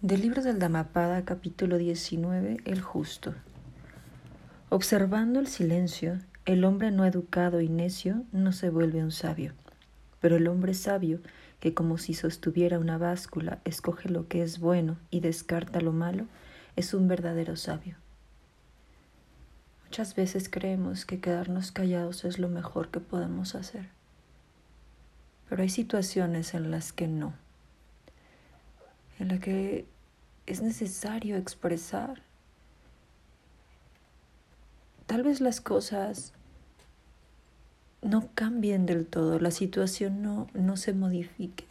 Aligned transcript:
Del 0.00 0.20
libro 0.20 0.44
del 0.44 0.60
Dhammapada, 0.60 1.24
capítulo 1.24 1.76
19, 1.76 2.58
El 2.64 2.80
justo. 2.80 3.34
Observando 4.68 5.40
el 5.40 5.48
silencio, 5.48 6.20
el 6.44 6.64
hombre 6.64 6.92
no 6.92 7.04
educado 7.04 7.60
y 7.60 7.68
necio 7.68 8.22
no 8.30 8.52
se 8.52 8.70
vuelve 8.70 9.02
un 9.02 9.10
sabio, 9.10 9.54
pero 10.20 10.36
el 10.36 10.46
hombre 10.46 10.74
sabio, 10.74 11.18
que 11.58 11.74
como 11.74 11.98
si 11.98 12.14
sostuviera 12.14 12.78
una 12.78 12.96
báscula, 12.96 13.58
escoge 13.64 14.08
lo 14.08 14.28
que 14.28 14.44
es 14.44 14.60
bueno 14.60 14.98
y 15.10 15.18
descarta 15.18 15.80
lo 15.80 15.92
malo, 15.92 16.26
es 16.76 16.94
un 16.94 17.08
verdadero 17.08 17.56
sabio. 17.56 17.96
Muchas 19.86 20.14
veces 20.14 20.48
creemos 20.48 21.06
que 21.06 21.18
quedarnos 21.18 21.72
callados 21.72 22.24
es 22.24 22.38
lo 22.38 22.48
mejor 22.48 22.92
que 22.92 23.00
podemos 23.00 23.56
hacer, 23.56 23.88
pero 25.48 25.62
hay 25.62 25.70
situaciones 25.70 26.54
en 26.54 26.70
las 26.70 26.92
que 26.92 27.08
no 27.08 27.34
en 29.18 29.28
la 29.28 29.38
que 29.38 29.86
es 30.46 30.62
necesario 30.62 31.36
expresar. 31.36 32.22
Tal 35.06 35.22
vez 35.22 35.40
las 35.40 35.60
cosas 35.60 36.32
no 38.02 38.28
cambien 38.34 38.86
del 38.86 39.06
todo, 39.06 39.38
la 39.40 39.50
situación 39.50 40.22
no, 40.22 40.48
no 40.54 40.76
se 40.76 40.92
modifique, 40.92 41.64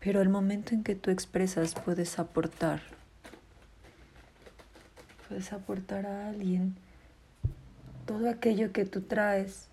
pero 0.00 0.20
el 0.20 0.28
momento 0.28 0.74
en 0.74 0.82
que 0.82 0.94
tú 0.94 1.10
expresas 1.10 1.74
puedes 1.74 2.18
aportar, 2.18 2.82
puedes 5.28 5.52
aportar 5.52 6.06
a 6.06 6.28
alguien 6.28 6.76
todo 8.06 8.28
aquello 8.28 8.72
que 8.72 8.84
tú 8.84 9.02
traes. 9.02 9.68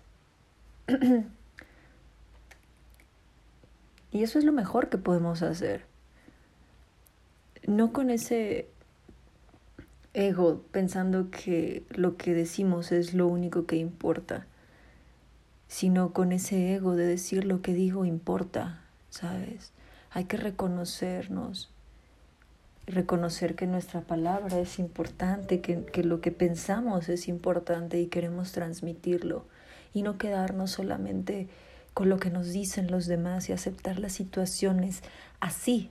Y 4.16 4.22
eso 4.22 4.38
es 4.38 4.46
lo 4.46 4.52
mejor 4.52 4.88
que 4.88 4.96
podemos 4.96 5.42
hacer. 5.42 5.84
No 7.66 7.92
con 7.92 8.08
ese 8.08 8.66
ego 10.14 10.62
pensando 10.70 11.30
que 11.30 11.84
lo 11.90 12.16
que 12.16 12.32
decimos 12.32 12.92
es 12.92 13.12
lo 13.12 13.26
único 13.26 13.66
que 13.66 13.76
importa, 13.76 14.46
sino 15.68 16.14
con 16.14 16.32
ese 16.32 16.74
ego 16.74 16.96
de 16.96 17.04
decir 17.04 17.44
lo 17.44 17.60
que 17.60 17.74
digo 17.74 18.06
importa, 18.06 18.80
¿sabes? 19.10 19.72
Hay 20.10 20.24
que 20.24 20.38
reconocernos, 20.38 21.70
reconocer 22.86 23.54
que 23.54 23.66
nuestra 23.66 24.00
palabra 24.00 24.58
es 24.58 24.78
importante, 24.78 25.60
que, 25.60 25.84
que 25.84 26.04
lo 26.04 26.22
que 26.22 26.32
pensamos 26.32 27.10
es 27.10 27.28
importante 27.28 28.00
y 28.00 28.06
queremos 28.06 28.52
transmitirlo 28.52 29.44
y 29.92 30.00
no 30.00 30.16
quedarnos 30.16 30.70
solamente 30.70 31.48
con 31.96 32.10
lo 32.10 32.18
que 32.18 32.28
nos 32.28 32.52
dicen 32.52 32.90
los 32.90 33.06
demás 33.06 33.48
y 33.48 33.54
aceptar 33.54 33.98
las 33.98 34.12
situaciones 34.12 35.00
así. 35.40 35.88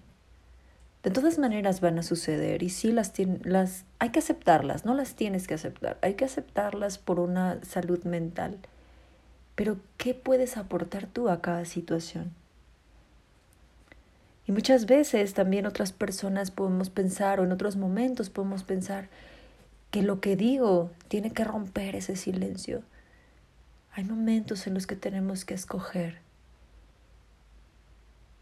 De 1.02 1.10
todas 1.10 1.40
maneras 1.40 1.82
van 1.82 1.98
a 1.98 2.04
suceder 2.04 2.62
y 2.62 2.70
sí 2.70 2.92
las, 2.92 3.12
las 3.42 3.86
hay 3.98 4.10
que 4.10 4.20
aceptarlas, 4.20 4.86
no 4.86 4.94
las 4.94 5.16
tienes 5.16 5.48
que 5.48 5.56
aceptar, 5.56 5.98
hay 6.04 6.14
que 6.14 6.24
aceptarlas 6.24 7.00
por 7.00 7.20
una 7.20 7.60
salud 7.64 8.04
mental. 8.04 8.60
Pero 9.56 9.78
¿qué 9.98 10.14
puedes 10.14 10.58
aportar 10.58 11.08
tú 11.08 11.28
a 11.28 11.42
cada 11.42 11.66
situación? 11.66 12.32
Y 14.46 14.52
muchas 14.52 14.86
veces 14.86 15.34
también 15.34 15.66
otras 15.66 15.92
personas 15.92 16.52
podemos 16.52 16.92
pensar 16.92 17.40
o 17.40 17.46
en 17.46 17.52
otros 17.52 17.78
momentos 17.78 18.30
podemos 18.30 18.62
pensar 18.62 19.10
que 19.90 20.04
lo 20.04 20.22
que 20.22 20.36
digo 20.36 20.92
tiene 21.08 21.32
que 21.32 21.46
romper 21.46 21.96
ese 21.96 22.16
silencio 22.16 22.84
hay 23.96 24.04
momentos 24.04 24.68
en 24.68 24.74
los 24.74 24.88
que 24.88 24.98
tenemos 24.98 25.46
que 25.46 25.54
escoger 25.54 26.20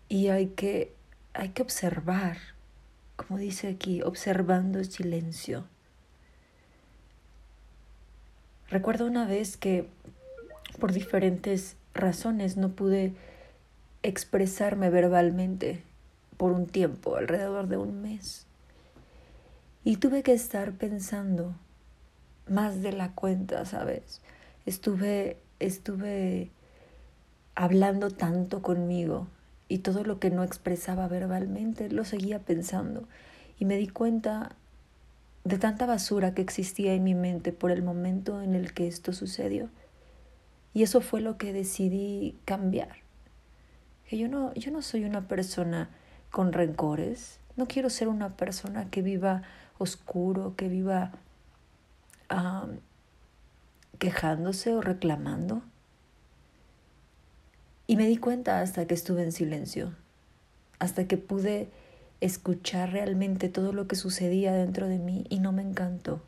y 0.09 0.29
hay 0.29 0.47
que, 0.47 0.91
hay 1.33 1.49
que 1.49 1.61
observar, 1.61 2.37
como 3.15 3.37
dice 3.37 3.67
aquí, 3.67 4.01
observando 4.01 4.79
el 4.79 4.89
silencio. 4.89 5.65
Recuerdo 8.67 9.05
una 9.05 9.27
vez 9.27 9.55
que 9.55 9.87
por 10.79 10.91
diferentes 10.91 11.75
razones 11.93 12.57
no 12.57 12.69
pude 12.69 13.13
expresarme 14.01 14.89
verbalmente 14.89 15.83
por 16.35 16.51
un 16.51 16.65
tiempo, 16.65 17.15
alrededor 17.15 17.67
de 17.67 17.77
un 17.77 18.01
mes. 18.01 18.47
Y 19.83 19.97
tuve 19.97 20.23
que 20.23 20.33
estar 20.33 20.71
pensando 20.71 21.53
más 22.47 22.81
de 22.81 22.91
la 22.91 23.11
cuenta, 23.11 23.65
¿sabes? 23.65 24.19
Estuve 24.65 25.37
estuve 25.59 26.51
hablando 27.55 28.09
tanto 28.11 28.61
conmigo 28.61 29.27
y 29.67 29.79
todo 29.79 30.03
lo 30.03 30.19
que 30.19 30.29
no 30.29 30.43
expresaba 30.43 31.07
verbalmente 31.07 31.89
lo 31.89 32.05
seguía 32.05 32.39
pensando 32.39 33.07
y 33.59 33.65
me 33.65 33.77
di 33.77 33.87
cuenta 33.87 34.55
de 35.43 35.57
tanta 35.57 35.85
basura 35.85 36.33
que 36.33 36.41
existía 36.41 36.93
en 36.93 37.03
mi 37.03 37.15
mente 37.15 37.51
por 37.51 37.71
el 37.71 37.83
momento 37.83 38.41
en 38.41 38.55
el 38.55 38.73
que 38.73 38.87
esto 38.87 39.13
sucedió. 39.13 39.69
Y 40.73 40.83
eso 40.83 41.01
fue 41.01 41.21
lo 41.21 41.37
que 41.37 41.53
decidí 41.53 42.35
cambiar. 42.45 42.97
Que 44.07 44.17
yo 44.17 44.27
no, 44.27 44.53
yo 44.53 44.71
no 44.71 44.81
soy 44.81 45.03
una 45.03 45.27
persona 45.27 45.89
con 46.31 46.51
rencores, 46.51 47.39
no 47.55 47.67
quiero 47.67 47.89
ser 47.89 48.07
una 48.07 48.35
persona 48.35 48.89
que 48.89 49.01
viva 49.01 49.43
oscuro, 49.77 50.55
que 50.55 50.67
viva 50.69 51.11
quejándose 54.03 54.73
o 54.73 54.81
reclamando. 54.81 55.61
Y 57.87 57.95
me 57.95 58.05
di 58.05 58.17
cuenta 58.17 58.59
hasta 58.59 58.85
que 58.85 58.93
estuve 58.93 59.23
en 59.23 59.31
silencio, 59.31 59.93
hasta 60.77 61.07
que 61.07 61.15
pude 61.15 61.69
escuchar 62.19 62.91
realmente 62.91 63.47
todo 63.47 63.71
lo 63.71 63.87
que 63.87 63.95
sucedía 63.95 64.51
dentro 64.51 64.89
de 64.89 64.99
mí 64.99 65.23
y 65.29 65.39
no 65.39 65.53
me 65.53 65.61
encantó. 65.61 66.21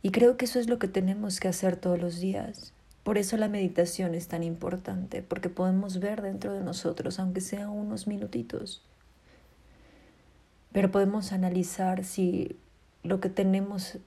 Y 0.00 0.12
creo 0.12 0.36
que 0.36 0.44
eso 0.44 0.60
es 0.60 0.68
lo 0.68 0.78
que 0.78 0.86
tenemos 0.86 1.40
que 1.40 1.48
hacer 1.48 1.74
todos 1.74 2.00
los 2.00 2.20
días. 2.20 2.72
Por 3.02 3.18
eso 3.18 3.36
la 3.36 3.48
meditación 3.48 4.14
es 4.14 4.28
tan 4.28 4.44
importante, 4.44 5.22
porque 5.22 5.48
podemos 5.48 5.98
ver 5.98 6.22
dentro 6.22 6.52
de 6.52 6.60
nosotros, 6.60 7.18
aunque 7.18 7.40
sea 7.40 7.68
unos 7.68 8.06
minutitos. 8.06 8.80
Pero 10.70 10.92
podemos 10.92 11.32
analizar 11.32 12.04
si 12.04 12.56
lo 13.02 13.18
que 13.18 13.28
tenemos 13.28 13.98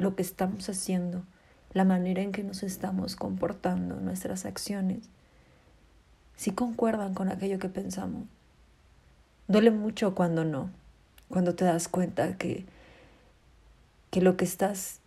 lo 0.00 0.16
que 0.16 0.22
estamos 0.22 0.68
haciendo, 0.70 1.22
la 1.74 1.84
manera 1.84 2.22
en 2.22 2.32
que 2.32 2.42
nos 2.42 2.62
estamos 2.62 3.16
comportando, 3.16 3.96
nuestras 3.96 4.46
acciones, 4.46 5.10
si 6.36 6.52
concuerdan 6.52 7.12
con 7.12 7.28
aquello 7.28 7.58
que 7.58 7.68
pensamos. 7.68 8.26
Duele 9.46 9.70
mucho 9.70 10.14
cuando 10.14 10.42
no, 10.44 10.70
cuando 11.28 11.54
te 11.54 11.66
das 11.66 11.86
cuenta 11.86 12.38
que, 12.38 12.64
que 14.10 14.22
lo 14.22 14.38
que 14.38 14.46
estás 14.46 15.00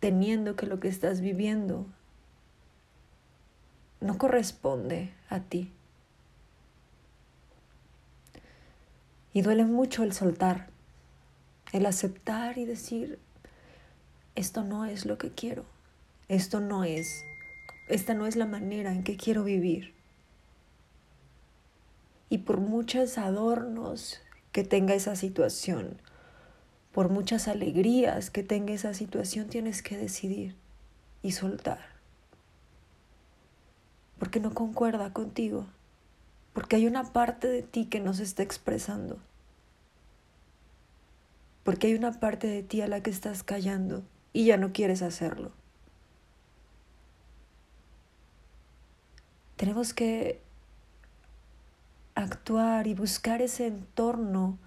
teniendo, 0.00 0.56
que 0.56 0.66
lo 0.66 0.80
que 0.80 0.88
estás 0.88 1.20
viviendo, 1.20 1.86
no 4.00 4.18
corresponde 4.18 5.14
a 5.30 5.38
ti. 5.38 5.70
Y 9.32 9.42
duele 9.42 9.64
mucho 9.64 10.02
el 10.02 10.12
soltar, 10.12 10.68
el 11.72 11.86
aceptar 11.86 12.58
y 12.58 12.64
decir, 12.64 13.20
esto 14.34 14.64
no 14.64 14.84
es 14.84 15.06
lo 15.06 15.16
que 15.16 15.30
quiero, 15.30 15.64
esto 16.28 16.60
no 16.60 16.84
es, 16.84 17.24
esta 17.88 18.14
no 18.14 18.26
es 18.26 18.34
la 18.34 18.46
manera 18.46 18.92
en 18.92 19.04
que 19.04 19.16
quiero 19.16 19.44
vivir. 19.44 19.94
Y 22.30 22.38
por 22.38 22.58
muchos 22.58 23.16
adornos 23.16 24.20
que 24.50 24.64
tenga 24.64 24.94
esa 24.94 25.14
situación, 25.14 26.00
por 26.92 27.10
muchas 27.10 27.46
alegrías 27.46 28.30
que 28.30 28.42
tenga 28.42 28.72
esa 28.72 28.94
situación, 28.94 29.48
tienes 29.48 29.82
que 29.82 29.96
decidir 29.96 30.56
y 31.22 31.32
soltar. 31.32 31.80
Porque 34.18 34.40
no 34.40 34.52
concuerda 34.52 35.12
contigo, 35.12 35.66
porque 36.52 36.76
hay 36.76 36.86
una 36.86 37.12
parte 37.12 37.46
de 37.46 37.62
ti 37.62 37.86
que 37.86 38.00
no 38.00 38.14
se 38.14 38.24
está 38.24 38.42
expresando, 38.42 39.18
porque 41.62 41.88
hay 41.88 41.94
una 41.94 42.18
parte 42.18 42.46
de 42.46 42.62
ti 42.62 42.80
a 42.80 42.88
la 42.88 43.02
que 43.02 43.10
estás 43.10 43.42
callando 43.42 44.02
y 44.34 44.44
ya 44.44 44.58
no 44.58 44.74
quieres 44.74 45.00
hacerlo. 45.00 45.52
Tenemos 49.56 49.94
que 49.94 50.42
actuar 52.14 52.86
y 52.86 52.94
buscar 52.94 53.40
ese 53.40 53.66
entorno 53.66 54.58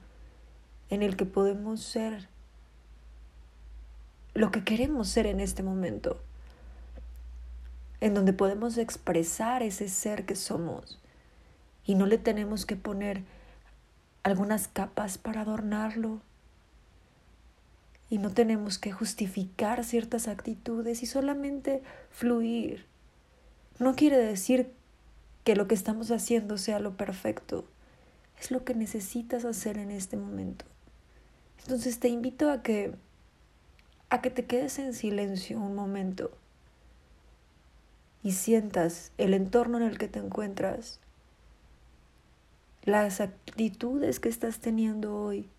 en 0.89 1.03
el 1.03 1.15
que 1.15 1.25
podemos 1.25 1.83
ser 1.83 2.29
lo 4.33 4.51
que 4.51 4.63
queremos 4.63 5.09
ser 5.09 5.25
en 5.25 5.39
este 5.39 5.63
momento, 5.63 6.21
en 7.99 8.13
donde 8.13 8.33
podemos 8.33 8.77
expresar 8.77 9.63
ese 9.63 9.89
ser 9.89 10.25
que 10.25 10.35
somos 10.35 10.99
y 11.83 11.95
no 11.95 12.05
le 12.05 12.19
tenemos 12.19 12.65
que 12.65 12.75
poner 12.75 13.23
algunas 14.23 14.67
capas 14.67 15.17
para 15.17 15.41
adornarlo, 15.41 16.21
y 18.09 18.19
no 18.19 18.31
tenemos 18.31 18.77
que 18.77 18.91
justificar 18.91 19.83
ciertas 19.83 20.27
actitudes 20.27 21.03
y 21.03 21.05
solamente 21.05 21.81
fluir. 22.09 22.85
No 23.79 23.95
quiere 23.95 24.17
decir 24.17 24.71
que 25.43 25.55
lo 25.55 25.67
que 25.67 25.75
estamos 25.75 26.11
haciendo 26.11 26.57
sea 26.57 26.79
lo 26.79 26.95
perfecto. 26.95 27.65
es 28.39 28.51
lo 28.51 28.63
que 28.63 28.75
necesitas 28.75 29.45
hacer 29.45 29.77
en 29.77 29.89
este 29.89 30.15
momento. 30.15 30.65
Entonces 31.59 31.99
te 31.99 32.07
invito 32.07 32.51
a 32.51 32.61
que 32.61 32.93
a 34.09 34.21
que 34.21 34.29
te 34.29 34.45
quedes 34.45 34.79
en 34.79 34.93
silencio 34.93 35.59
un 35.59 35.75
momento 35.75 36.31
y 38.23 38.31
sientas 38.31 39.11
el 39.17 39.33
entorno 39.33 39.77
en 39.77 39.83
el 39.83 39.97
que 39.97 40.07
te 40.07 40.19
encuentras, 40.19 40.99
las 42.83 43.19
actitudes 43.19 44.19
que 44.19 44.29
estás 44.29 44.59
teniendo 44.59 45.15
hoy, 45.15 45.49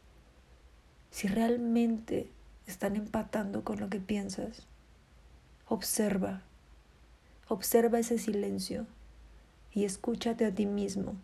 si 1.11 1.29
realmente 1.29 2.31
están 2.69 2.97
empatando 2.97 3.65
con 3.65 3.81
lo 3.81 3.89
que 3.89 3.99
piensas. 3.99 4.67
Observa, 5.67 6.43
observa 7.49 7.99
ese 7.99 8.19
silencio 8.19 8.87
y 9.73 9.85
escúchate 9.85 10.45
a 10.45 10.55
ti 10.55 10.67
mismo. 10.67 11.17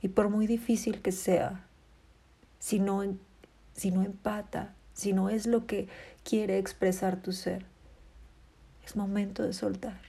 Y 0.00 0.08
por 0.08 0.30
muy 0.30 0.46
difícil 0.46 1.02
que 1.02 1.12
sea, 1.12 1.66
si 2.58 2.78
no, 2.78 3.02
si 3.74 3.90
no 3.90 4.02
empata, 4.02 4.74
si 4.94 5.12
no 5.12 5.28
es 5.28 5.46
lo 5.46 5.66
que 5.66 5.88
quiere 6.24 6.58
expresar 6.58 7.20
tu 7.20 7.32
ser, 7.32 7.66
es 8.84 8.96
momento 8.96 9.42
de 9.42 9.52
soltar. 9.52 10.07